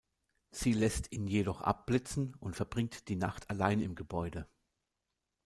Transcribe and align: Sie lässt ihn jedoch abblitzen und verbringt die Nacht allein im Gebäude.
Sie 0.49 0.73
lässt 0.73 1.11
ihn 1.11 1.27
jedoch 1.27 1.61
abblitzen 1.61 2.33
und 2.39 2.55
verbringt 2.55 3.07
die 3.07 3.15
Nacht 3.15 3.47
allein 3.51 3.79
im 3.81 3.93
Gebäude. 3.93 4.47